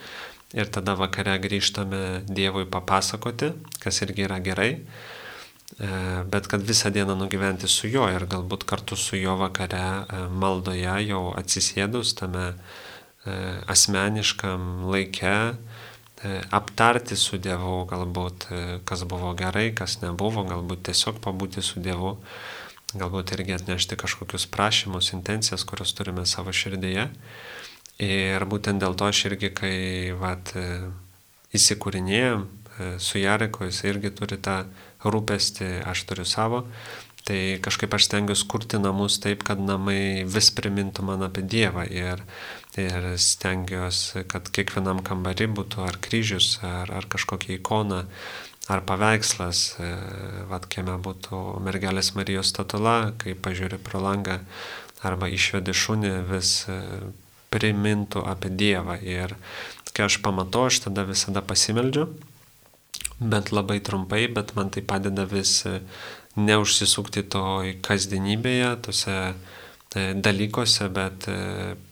[0.56, 4.72] ir tada vakare grįžtame Dievui papasakoti, kas irgi yra gerai
[6.32, 10.94] bet kad visą dieną nugyventi su juo ir galbūt kartu su juo vakare e, maldoje
[11.10, 12.56] jau atsisėdus tame e,
[13.68, 15.58] asmeniškam laike,
[16.50, 18.48] aptarti su Dievu, galbūt
[18.90, 22.16] kas buvo gerai, kas nebuvo, galbūt tiesiog pabūti su Dievu,
[22.98, 27.06] galbūt irgi atnešti kažkokius prašymus, intencijas, kurios turime savo širdyje.
[28.02, 29.78] Ir būtent dėl to aš irgi, kai
[30.18, 30.56] vat,
[31.54, 32.50] įsikūrinėjom
[32.98, 34.64] su Jareku, jis irgi turi tą
[35.06, 36.66] rūpestį, aš turiu savo,
[37.28, 42.22] Tai kažkaip aš stengiuosi kurti namus taip, kad namai vis primintų man apie Dievą ir,
[42.80, 48.06] ir stengiuosi, kad kiekvienam kambarį būtų ar kryžius, ar, ar kažkokia ikona,
[48.72, 49.92] ar paveikslas, e,
[50.48, 54.40] vad kieme būtų mergelės Marijos statula, kai pažiūri pro langą,
[55.04, 56.80] arba išvedi šunį, vis e,
[57.52, 59.02] primintų apie Dievą.
[59.04, 59.36] Ir
[59.92, 62.08] kai aš pamatau, aš tada visada pasimeldžiu,
[63.20, 65.80] bet labai trumpai, bet man tai padeda vis e,
[66.38, 67.44] neužsisukti to
[67.86, 69.34] kasdienybėje, tose e,
[70.14, 71.30] dalykuose, bet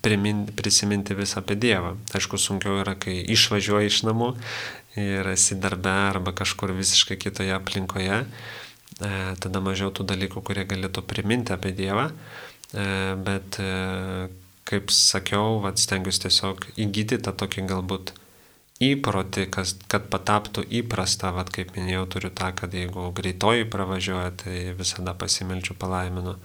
[0.06, 1.96] primin, prisiminti vis apie Dievą.
[2.16, 4.34] Aišku, sunkiau yra, kai išvažiuoji iš namų
[5.02, 8.22] ir esi darbe arba kažkur visiškai kitoje aplinkoje,
[8.96, 12.12] tada mažiau tų dalykų, kurie galėtų priminti apie Dievą.
[12.76, 14.28] E, bet e,
[14.68, 18.12] kaip sakiau, vat, stengiuosi tiesiog įgyti tą tokį galbūt
[18.92, 24.58] įprotį, kas, kad pataptų įprasta, vat, kaip minėjau, turiu tą, kad jeigu greitoji pravažiuoja, tai
[24.78, 26.38] visada pasimelčiu palaiminu,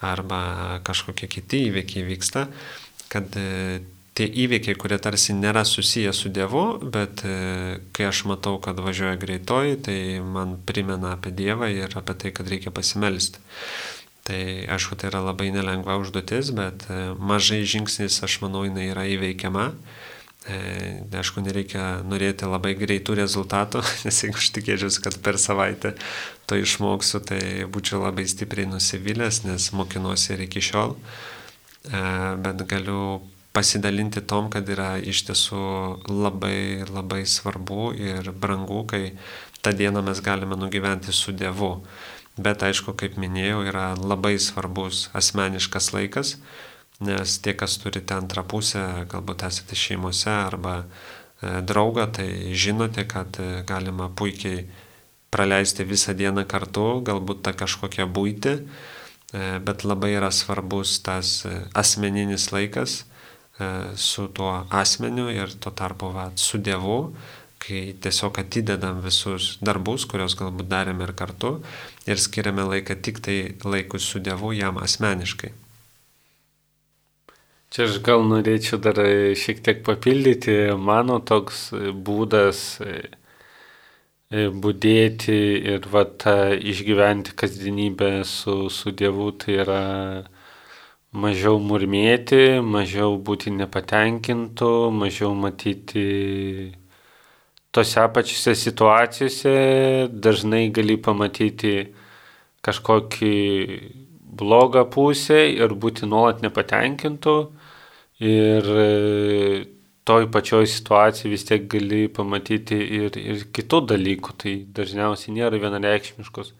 [0.00, 2.46] arba kažkokie kiti įvykiai vyksta,
[3.12, 3.80] kad e,
[4.16, 7.22] tie įvykiai, kurie tarsi nėra susiję su Dievu, bet
[7.96, 12.50] kai aš matau, kad važiuoja greitoji, tai man primena apie Dievą ir apie tai, kad
[12.50, 13.40] reikia pasimelsti.
[14.30, 14.40] Tai
[14.76, 19.70] aišku, tai yra labai nelengva užduotis, bet e, mažai žingsnis, aš manau, jinai yra įveikiama.
[20.48, 25.92] E, aišku, nereikia norėti labai greitų rezultatų, nes jeigu aš tikėčiausi, kad per savaitę
[26.48, 30.96] to išmoksiu, tai būčiau labai stipriai nusivylęs, nes mokinuosi ir iki šiol.
[30.96, 32.00] E,
[32.40, 33.20] bet galiu
[33.52, 35.60] pasidalinti tom, kad yra iš tiesų
[36.08, 39.12] labai labai svarbu ir brangu, kai
[39.60, 41.74] tą dieną mes galime nugyventi su Dievu.
[42.40, 46.38] Bet aišku, kaip minėjau, yra labai svarbus asmeniškas laikas,
[47.00, 53.40] nes tie, kas turite antrą pusę, galbūt esate šeimose arba e, draugą, tai žinote, kad
[53.40, 54.66] e, galima puikiai
[55.32, 58.56] praleisti visą dieną kartu, galbūt ta kažkokia būti,
[59.32, 61.40] e, bet labai yra svarbus tas
[61.74, 63.04] asmeninis laikas
[64.00, 67.12] su tuo asmeniu ir tuo tarpu va, su Dievu,
[67.60, 71.58] kai tiesiog atidedam visus darbus, kuriuos galbūt darėme ir kartu
[72.08, 75.52] ir skiriame laiką tik tai laikus su Dievu jam asmeniškai.
[77.70, 78.96] Čia aš gal norėčiau dar
[79.38, 81.68] šiek tiek papildyti, mano toks
[82.06, 82.94] būdas e,
[84.34, 85.36] e, būdėti
[85.70, 86.34] ir va, tą
[86.72, 89.84] išgyventi kasdienybę su, su Dievu, tai yra
[91.14, 96.04] mažiau murmėti, mažiau būti nepatenkintų, mažiau matyti
[97.70, 99.54] tose pačiose situacijose
[100.10, 101.76] dažnai gali pamatyti
[102.66, 103.34] kažkokį
[104.42, 107.38] blogą pusę ir būti nuolat nepatenkintų.
[108.20, 108.88] Ir e,
[110.04, 114.36] toj pačioj situacijai vis tiek gali pamatyti ir, ir kitų dalykų.
[114.42, 116.52] Tai dažniausiai nėra vienareikšmiškos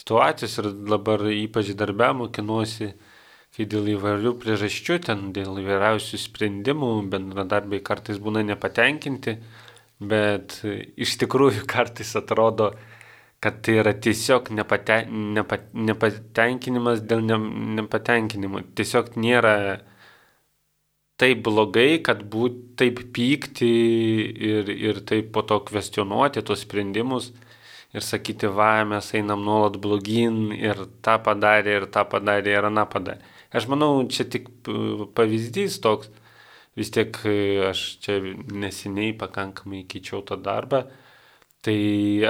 [0.00, 2.92] situacijos ir dabar ypač darbę mokinuosi,
[3.56, 9.38] kai dėl įvairių priežasčių, ten dėl įvairiausių sprendimų bendradarbiai kartais būna nepatenkinti
[10.00, 10.60] bet
[10.96, 12.72] iš tikrųjų kartais atrodo,
[13.40, 17.38] kad tai yra tiesiog nepate, nepa, nepatenkinimas dėl ne,
[17.80, 18.64] nepatenkinimo.
[18.76, 19.54] Tiesiog nėra
[21.20, 23.70] taip blogai, kad būt taip pykti
[24.50, 27.30] ir, ir taip po to kvestionuoti tos sprendimus
[27.94, 32.86] ir sakyti, va, mes einam nuolat blogin ir tą padarė, ir tą padarė, ir aną
[32.90, 33.20] padarė.
[33.50, 34.46] Aš manau, čia tik
[35.18, 36.10] pavyzdys toks,
[36.78, 37.36] vis tiek e,
[37.70, 38.20] aš čia
[38.54, 40.84] neseniai pakankamai keičiau tą darbą,
[41.66, 41.76] tai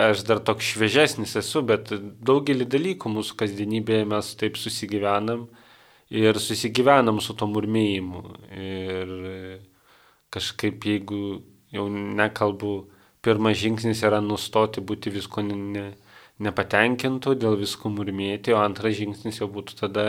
[0.08, 1.92] aš dar toks šviežesnis esu, bet
[2.24, 5.46] daugelį dalykų mūsų kasdienybėje mes taip susigyvenam
[6.10, 8.22] ir susigyvenam su to murmėjimu.
[8.50, 9.12] Ir
[10.34, 11.40] kažkaip jeigu
[11.74, 12.74] jau nekalbu,
[13.22, 15.90] pirmas žingsnis yra nustoti būti visko ne,
[16.42, 20.06] nepatenkintų, dėl visko murmėti, o antras žingsnis jau būtų tada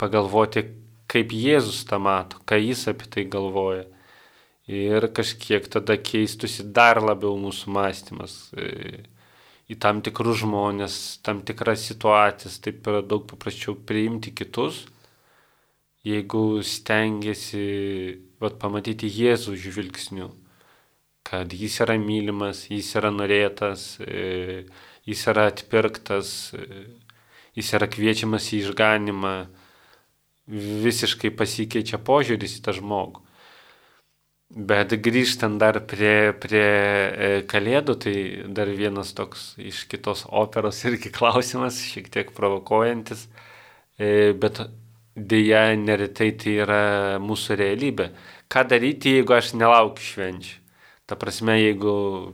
[0.00, 0.66] pagalvoti,
[1.08, 3.86] kaip Jėzus tą mato, ką jis apie tai galvoja.
[4.66, 9.04] Ir kažkiek tada keistusi dar labiau mūsų mąstymas e,
[9.70, 14.82] į tam tikrus žmonės, tam tikras situacijas, taip yra daug paprasčiau priimti kitus,
[16.06, 17.66] jeigu stengiasi
[18.42, 20.28] vat, pamatyti Jėzų žvilgsnių,
[21.26, 24.66] kad jis yra mylimas, jis yra norėtas, e,
[25.08, 26.86] jis yra atpirktas, e,
[27.58, 29.36] jis yra kviečiamas į išganimą
[30.86, 33.24] visiškai pasikeičia požiūris į tą žmogų.
[34.46, 38.16] Bet grįžtant dar prie, prie e, kalėdų, tai
[38.54, 43.26] dar vienas toks iš kitos operos irgi klausimas, šiek tiek provokuojantis,
[44.38, 44.60] bet
[45.16, 46.82] dėja neretai tai yra
[47.22, 48.10] mūsų realybė.
[48.52, 50.54] Ką daryti, jeigu aš nelaukiu švenčių?
[51.06, 51.92] Ta prasme, jeigu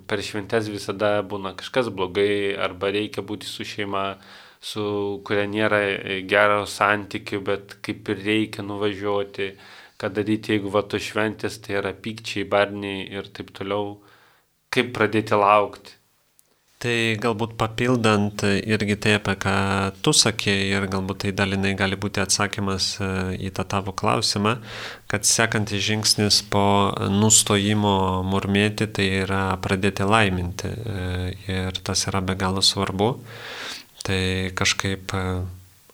[0.09, 4.17] per šventes visada būna kažkas blogai, arba reikia būti su šeima,
[4.61, 4.85] su
[5.29, 5.81] kuria nėra
[6.29, 9.51] gero santykių, bet kaip ir reikia nuvažiuoti,
[10.01, 13.99] ką daryti, jeigu va to šventės tai yra pykčiai, barniai ir taip toliau,
[14.73, 16.02] kaip pradėti laukti.
[16.83, 19.55] Tai galbūt papildant irgi tai, apie ką
[20.03, 23.11] tu sakėjai ir galbūt tai dalinai gali būti atsakymas e,
[23.47, 24.57] į tą tavo klausimą,
[25.07, 26.65] kad sekantis žingsnis po
[27.07, 31.07] nustojimo murmėti tai yra pradėti laiminti e,
[31.47, 33.13] ir tas yra be galo svarbu.
[34.03, 34.23] Tai
[34.59, 35.25] kažkaip e,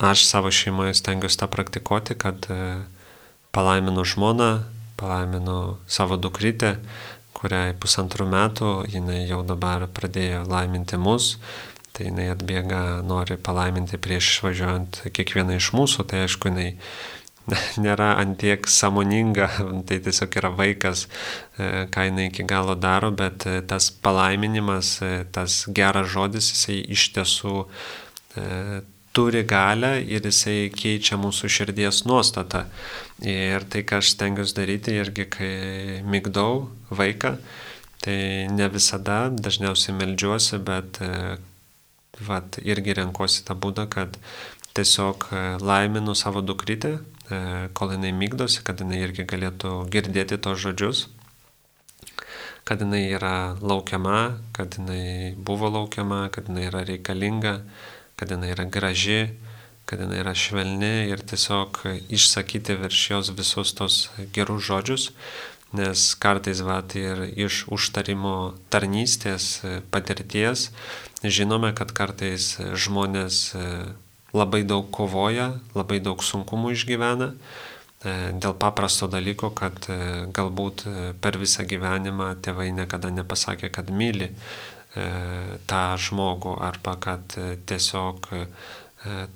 [0.08, 2.48] aš savo šeimoje stengiuosi tą praktikuoti, kad
[3.52, 4.50] palaiminu žmoną,
[4.96, 6.78] palaiminu savo dukrytę,
[7.38, 11.36] kuriai pusantrų metų, jinai jau dabar pradėjo laiminti mus,
[11.94, 16.72] tai jinai atbėga, nori palaiminti prieš išvažiuojant kiekvieną iš mūsų, tai aišku, jinai
[17.84, 19.48] nėra antiek samoninga,
[19.88, 21.06] tai tiesiog yra vaikas,
[21.56, 26.80] e, ką jinai iki galo daro, bet e, tas palaiminimas, e, tas geras žodis, jisai
[26.96, 27.56] iš tiesų
[29.18, 32.62] turi galę ir jisai keičia mūsų širdies nuostatą.
[33.26, 35.52] Ir tai, ką aš stengiuosi daryti, irgi kai
[36.06, 37.34] mygdau vaiką,
[38.04, 38.20] tai
[38.54, 41.02] ne visada, dažniausiai melžiuosi, bet
[42.26, 44.16] vat, irgi renkuosi tą būdą, kad
[44.78, 46.98] tiesiog e, laiminu savo dukrytę,
[47.30, 47.40] e,
[47.74, 51.06] kol jinai mygdosi, kad jinai irgi galėtų girdėti tos žodžius,
[52.68, 57.58] kad jinai yra laukiama, kad jinai buvo laukiama, kad jinai yra reikalinga,
[58.18, 59.30] kad jinai yra graži,
[59.88, 61.80] kad jinai yra švelni ir tiesiog
[62.12, 64.00] išsakyti virš jos visus tos
[64.34, 65.10] gerus žodžius,
[65.78, 68.34] nes kartais vat ir iš užtarimo
[68.72, 70.68] tarnystės patirties
[71.22, 73.40] žinome, kad kartais žmonės
[74.32, 79.98] labai daug kovoja, labai daug sunkumų išgyvena e, dėl paprasto dalyko, kad e,
[80.34, 84.30] galbūt e, per visą gyvenimą tėvai niekada nepasakė, kad myli
[84.94, 87.36] tą žmogų arba kad
[87.68, 88.30] tiesiog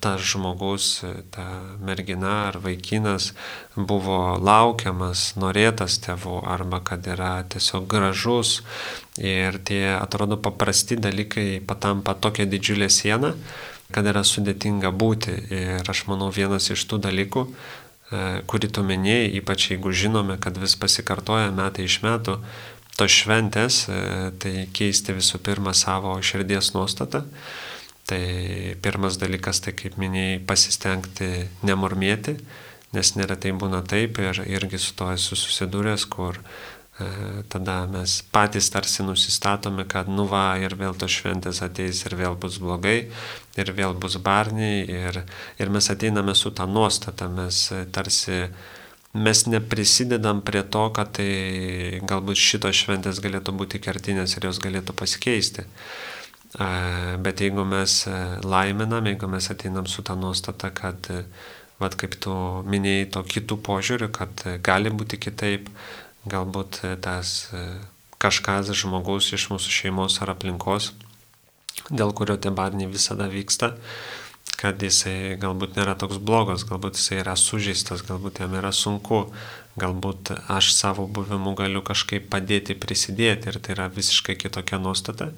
[0.01, 1.45] tas žmogus, ta
[1.81, 3.31] mergina ar vaikinas
[3.77, 8.62] buvo laukiamas, norėtas tėvų arba kad yra tiesiog gražus.
[9.23, 13.37] Ir tie atrodo paprasti dalykai patampa tokia didžiulė siena,
[13.95, 15.37] kad yra sudėtinga būti.
[15.55, 17.47] Ir aš manau vienas iš tų dalykų,
[18.51, 22.41] kurį tu minėjai, ypač jeigu žinome, kad vis pasikartoja metai iš metų,
[22.99, 23.87] tos šventės,
[24.43, 27.25] tai keisti visų pirma savo širdies nuostatą.
[28.07, 31.29] Tai pirmas dalykas, tai kaip minėjai, pasistengti
[31.63, 32.35] nemurmėti,
[32.93, 37.07] nes neretai būna taip ir irgi su to esu susidūręs, kur e,
[37.53, 42.35] tada mes patys tarsi nusistatome, kad nu va ir vėl tos šventės ateis ir vėl
[42.43, 42.99] bus blogai,
[43.57, 45.23] ir vėl bus barniai, ir,
[45.63, 48.49] ir mes ateiname su tą nuostatą, mes tarsi
[49.12, 54.96] mes neprisidedam prie to, kad tai galbūt šitos šventės galėtų būti kertinės ir jos galėtų
[54.96, 55.66] pasikeisti.
[57.25, 58.03] Bet jeigu mes
[58.44, 61.09] laiminam, jeigu mes ateinam su tą nuostatą, kad,
[61.81, 62.35] vad kaip tu
[62.68, 65.68] minėjai, to kitų požiūrių, kad gali būti kitaip,
[66.29, 67.53] galbūt tas
[68.22, 70.92] kažkas žmogus iš mūsų šeimos ar aplinkos,
[71.90, 73.75] dėl kurio tie barniai visada vyksta,
[74.61, 79.25] kad jisai galbūt nėra toks blogas, galbūt jisai yra sužeistas, galbūt jam yra sunku,
[79.81, 85.33] galbūt aš savo buvimu galiu kažkaip padėti, prisidėti ir tai yra visiškai kitokia nuostata.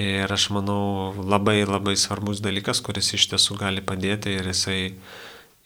[0.00, 4.80] Ir aš manau labai labai svarbus dalykas, kuris iš tiesų gali padėti ir jisai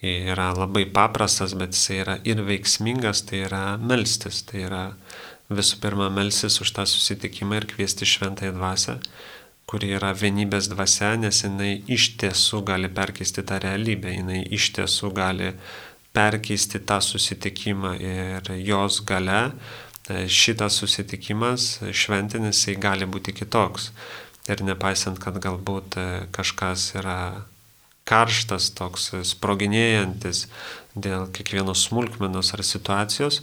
[0.05, 4.43] yra labai paprastas, bet jisai yra ir veiksmingas, tai yra melstis.
[4.47, 4.83] Tai yra
[5.49, 8.99] visų pirma melstis už tą susitikimą ir kviesti šventąją dvasę,
[9.69, 15.13] kuri yra vienybės dvasia, nes jinai iš tiesų gali perkeisti tą realybę, jinai iš tiesų
[15.17, 15.53] gali
[16.17, 19.43] perkeisti tą susitikimą ir jos gale
[20.09, 23.91] šitas susitikimas šventinis jisai gali būti kitoks.
[24.49, 27.45] Ir nepaisant, kad galbūt e, kažkas yra
[28.09, 30.47] karštas, toks sproginėjantis
[30.97, 33.43] dėl kiekvienos smulkmenos ar situacijos,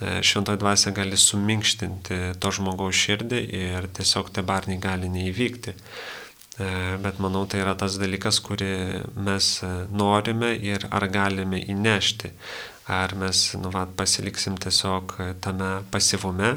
[0.00, 5.76] šventoji dvasia gali suminkštinti to žmogaus širdį ir tiesiog tie barniai gali neįvykti.
[6.60, 8.72] E, bet manau, tai yra tas dalykas, kurį
[9.16, 9.52] mes
[9.92, 12.34] norime ir ar galime įnešti
[12.90, 16.56] ar mes nu, va, pasiliksim tiesiog tame pasivume,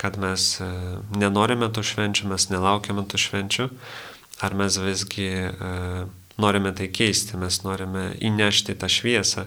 [0.00, 0.68] kad mes e,
[1.14, 3.68] nenorime tų švenčių, mes nelaukiame tų švenčių,
[4.42, 5.72] ar mes visgi e,
[6.42, 9.46] norime tai keisti, mes norime įnešti tą šviesą.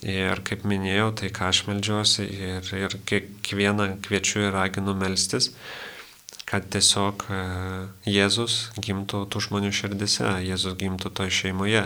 [0.00, 5.50] Ir kaip minėjau, tai ką aš melžiuosi ir, ir kiekvieną kviečiu ir raginu melstis,
[6.48, 7.40] kad tiesiog e,
[8.08, 11.84] Jėzus gimtų tų žmonių širdise, Jėzus gimtų toje šeimoje.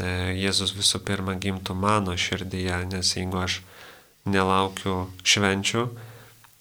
[0.00, 0.08] E,
[0.40, 3.60] Jėzus visų pirma gimtų mano širdyje, nes jeigu aš
[4.24, 5.84] nelaukiu švenčių,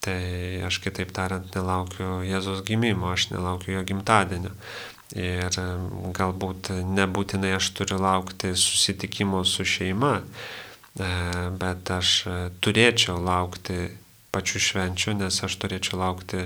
[0.03, 0.19] tai
[0.67, 4.51] aš kitaip tariant nelaukiu Jėzus gimimo, aš nelaukiu jo gimtadienio.
[5.15, 5.55] Ir
[6.17, 10.17] galbūt nebūtinai aš turiu laukti susitikimo su šeima,
[11.61, 12.11] bet aš
[12.59, 13.85] turėčiau laukti
[14.35, 16.43] pačių švenčių, nes aš turėčiau laukti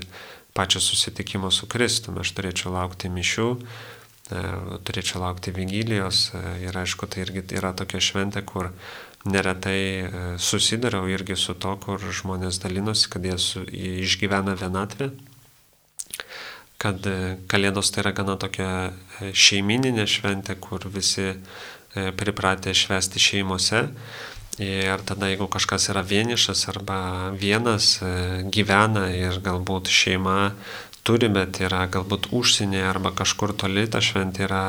[0.53, 3.47] pačio susitikimo su Kristumi, aš turėčiau laukti mišių,
[4.86, 6.30] turėčiau laukti vigilijos
[6.62, 8.70] ir aišku, tai irgi yra tokia šventė, kur
[9.26, 13.38] neretai susidariau irgi su to, kur žmonės dalinosi, kad jie
[14.05, 15.12] išgyvena vienatvę
[16.82, 21.38] kad e, Kalėdos tai yra gana tokia e, šeimininė šventė, kur visi e,
[22.18, 23.86] pripratę švesti šeimose.
[24.62, 27.96] Ir tada jeigu kažkas yra vienišas arba vienas
[28.52, 30.52] gyvena ir galbūt šeima
[31.08, 34.66] turi, bet yra galbūt užsienė arba kažkur toli, ta šventė yra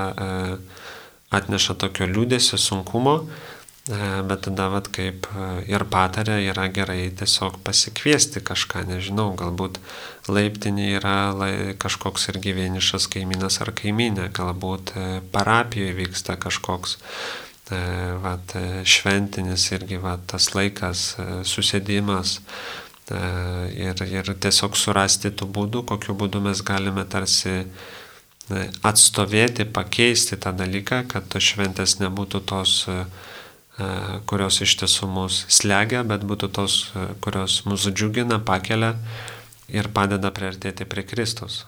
[1.35, 3.17] atneša tokio liūdėsio, sunkumo,
[3.89, 9.81] bet tada, vat, kaip e, ir patarė, yra gerai tiesiog pasikviesti kažką, nežinau, galbūt
[10.31, 16.99] laiptinė yra lai, kažkoks ir gyvenišas kaimynas ar kaiminė, galbūt e, parapijoje vyksta kažkoks
[18.21, 18.53] vat,
[18.85, 21.15] šventinis irgi vat, tas laikas,
[21.49, 22.35] susėdimas
[23.09, 27.63] ir, ir tiesiog surasti tų būdų, kokiu būdu mes galime tarsi
[28.85, 33.32] atstovėti, pakeisti tą dalyką, kad tos šventės nebūtų tos uh, E,
[34.29, 38.95] kurios iš tiesų mus slegia, bet būtų tos, e, kurios mūsų džiugina, pakelia
[39.73, 41.63] ir padeda priartėti prie Kristus.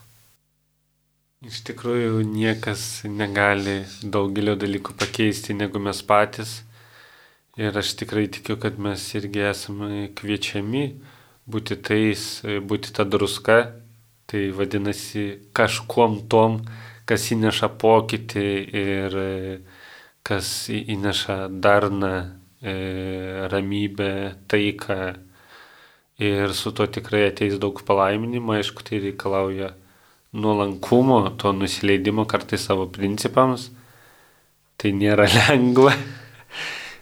[1.44, 6.62] Iš tikrųjų, niekas negali daugelio dalykų pakeisti negu mes patys.
[7.60, 10.86] Ir aš tikrai tikiu, kad mes irgi esame kviečiami
[11.46, 13.58] būti tais, būti ta druska.
[14.24, 16.62] Tai vadinasi kažkuom tom,
[17.04, 18.48] kas įneša pokytį
[18.80, 19.16] ir
[20.24, 22.14] kas įneša darną,
[22.64, 22.74] e,
[23.52, 24.98] ramybę, taiką
[26.18, 29.74] ir su to tikrai ateis daug palaiminimo, aišku, tai reikalauja
[30.32, 33.68] nuolankumo, to nusileidimo kartais savo principams.
[34.80, 35.92] Tai nėra lengva.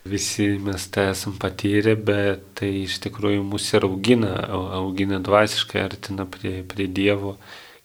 [0.02, 4.34] Visi mes tai esam patyrę, bet tai iš tikrųjų mus ir augina,
[4.80, 7.36] augina dvasiškai, artina prie, prie Dievo.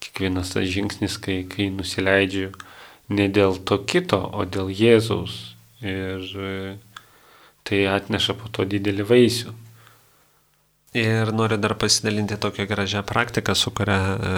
[0.01, 2.49] Kiekvienas tas žingsnis, kai, kai nusileidžiu
[3.09, 5.37] ne dėl to kito, o dėl Jėzaus.
[5.85, 6.75] Ir e,
[7.67, 9.53] tai atneša po to didelį vaisių.
[10.97, 14.33] Ir noriu dar pasidalinti tokią gražią praktiką, su kuria e,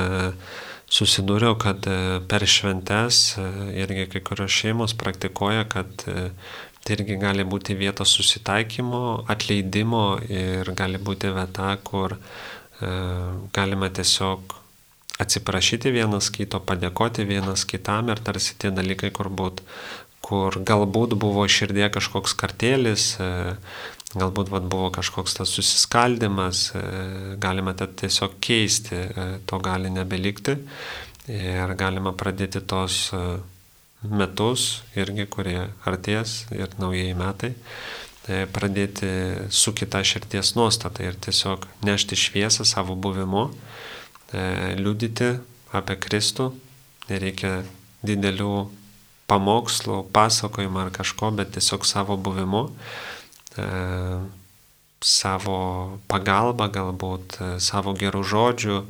[0.92, 3.38] susidūriau, kad e, per šventes
[3.78, 11.00] irgi kai kurios šeimos praktikuoja, kad tai irgi gali būti vietos susitaikymo, atleidimo ir gali
[11.00, 12.16] būti vieta, kur
[13.52, 14.59] galima tiesiog
[15.20, 19.62] atsiprašyti vienas kito, padėkoti vienas kitam ir tarsi tie dalykai, kur, būt,
[20.24, 23.30] kur galbūt buvo širdė kažkoks kartėlis, e,
[24.16, 26.84] galbūt vat, buvo kažkoks tas susiskaldimas, e,
[27.42, 30.58] galima tad tiesiog keisti, e, to gali nebelikti.
[31.30, 33.12] Ir galima pradėti tos
[34.02, 37.52] metus irgi, kurie arties ir naujieji metai
[38.54, 39.10] pradėti
[39.54, 43.89] su kita širties nuostata ir tiesiog nešti šviesą savo buvimu, e,
[44.34, 45.34] liudyti
[45.76, 46.52] apie Kristų,
[47.10, 47.64] nereikia
[48.06, 48.68] didelių
[49.30, 52.66] pamokslų, pasakojimų ar kažko, bet tiesiog savo buvimu,
[53.60, 53.68] e,
[55.06, 55.60] savo
[56.12, 58.82] pagalba, galbūt e, savo gerų žodžių,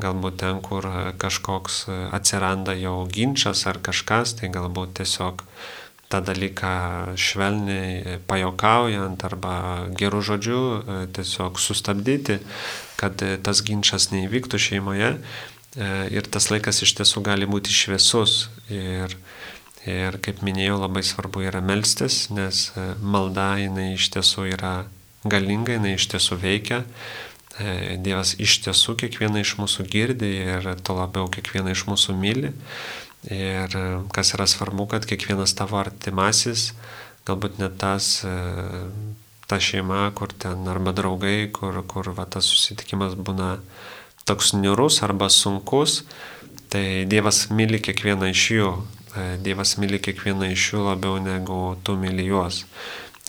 [0.00, 0.88] galbūt ten, kur
[1.22, 1.84] kažkoks
[2.16, 5.44] atsiranda jau ginčas ar kažkas, tai galbūt tiesiog
[6.10, 9.54] tą dalyką švelniai pajokaujant arba
[9.94, 10.58] gerų žodžių
[11.14, 12.40] tiesiog sustabdyti,
[12.96, 15.18] kad e, tas ginčas neįvyktų šeimoje e,
[16.14, 18.48] ir tas laikas iš tiesų gali būti šviesus.
[18.72, 19.16] Ir,
[19.88, 24.74] ir kaip minėjau, labai svarbu yra melstis, nes e, malda jinai iš tiesų yra
[25.24, 26.84] galinga, jinai iš tiesų veikia.
[28.02, 32.50] Dievas iš tiesų kiekvieną iš mūsų girdi ir to labiau kiekvieną iš mūsų myli.
[33.30, 33.76] Ir
[34.10, 36.72] kas yra svarbu, kad kiekvienas tavo artimasis,
[37.30, 38.18] galbūt net tas
[39.46, 43.58] ta šeima, kur ten arba draugai, kur, kur va, tas susitikimas būna
[44.24, 46.02] toks niurus arba sunkus,
[46.72, 48.70] tai Dievas myli kiekvieną iš jų.
[49.14, 52.64] E, Dievas myli kiekvieną iš jų labiau negu tu myli juos.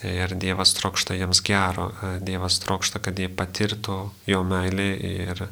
[0.05, 3.99] Ir Dievas trokšta jiems gero, e, Dievas trokšta, kad jie patirtų
[4.31, 5.43] jo meilį ir,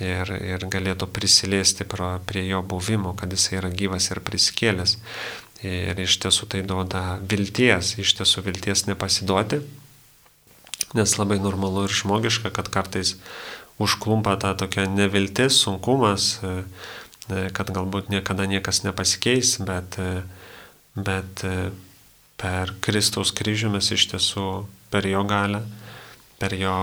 [0.00, 4.96] ir, ir galėtų prisiliesti prie jo buvimo, kad jis yra gyvas ir prisikėlęs.
[5.62, 9.60] Ir iš tiesų tai duoda vilties, iš tiesų vilties nepasiduoti,
[10.96, 13.16] nes labai normalu ir žmogiška, kad kartais
[13.82, 16.54] užklumpa ta tokia neviltis, sunkumas, e,
[17.28, 20.22] e, kad galbūt niekada niekas nepasikeis, bet, e,
[20.94, 21.44] bet
[22.42, 24.46] per Kristaus kryžių mes iš tiesų
[24.92, 25.62] per jo galę,
[26.42, 26.74] per jo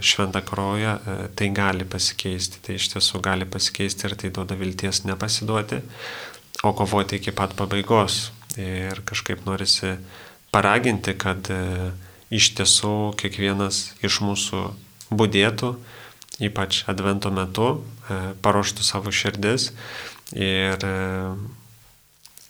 [0.00, 0.94] šventą kroją
[1.36, 5.82] tai gali pasikeisti, tai iš tiesų gali pasikeisti ir tai duoda vilties nepasiduoti,
[6.64, 8.30] o kovoti iki pat pabaigos.
[8.56, 9.92] Ir kažkaip norisi
[10.54, 11.50] paraginti, kad
[12.32, 14.62] iš tiesų kiekvienas iš mūsų
[15.14, 15.74] būdėtų,
[16.44, 17.68] ypač advento metu,
[18.08, 19.72] e, paruoštų savo širdis
[20.32, 21.34] ir, e,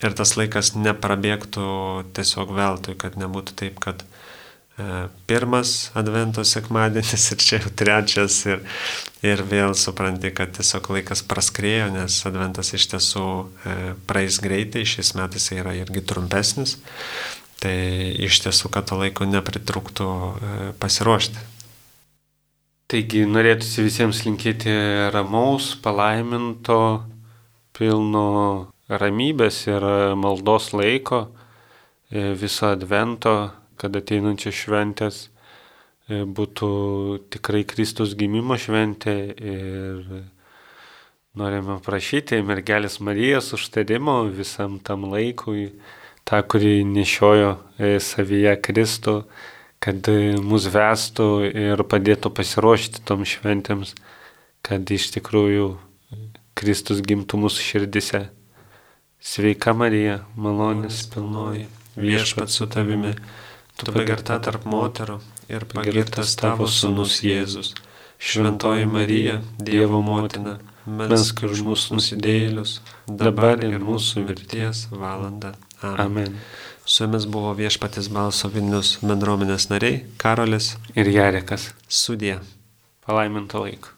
[0.04, 1.68] ir tas laikas neprabėgtų
[2.16, 4.06] tiesiog veltui, kad nebūtų taip, kad
[5.30, 8.64] pirmas advento sekmadienis ir čia jau trečias ir,
[9.22, 13.28] ir vėl supranti, kad tiesiog laikas praskrėjo, nes adventas iš tiesų
[14.10, 16.80] praeis greitai, šiais metais yra irgi trumpesnis
[17.64, 17.76] Tai
[18.20, 21.40] iš tiesų, kad to laiko nepritrūktų e, pasiruošti.
[22.92, 24.74] Taigi norėtųsi visiems linkėti
[25.14, 26.76] ramaus, palaiminto,
[27.72, 28.26] pilno
[28.92, 29.86] ramybės ir
[30.20, 33.32] maldos laiko e, viso advento,
[33.80, 36.70] kad ateinančios šventės e, būtų
[37.32, 40.06] tikrai Kristus gimimo šventė ir
[41.32, 45.70] norime prašyti mergelės Marijos užtarimo visam tam laikui
[46.28, 49.16] tą, kurį nešiojo e, savyje Kristų,
[49.84, 53.94] kad e, mus vestų ir padėtų pasiruošti tom šventėms,
[54.64, 55.74] kad iš tikrųjų
[56.54, 58.22] Kristus gimtų mūsų širdise.
[59.24, 61.66] Sveika Marija, malonės pilnoji,
[61.96, 63.14] viešpat su tavimi,
[63.80, 65.18] tu pagarta tarp moterų
[65.48, 67.72] ir pagirtas tavo sunus Jėzus.
[68.24, 75.54] Šventoji Marija, Dievo motina, mes už mūsų nusidėlius, dabar ir mūsų mirties valanda.
[75.84, 76.00] Amen.
[76.06, 76.38] Amen.
[76.84, 81.70] Su jumis buvo viešpatis balso Vilnius bendruomenės nariai Karolis ir Jarekas.
[81.88, 82.38] Sudė.
[83.06, 83.94] Palaiminto laiko.